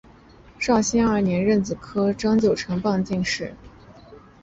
[0.57, 3.53] 绍兴二年壬子科张九成榜进士。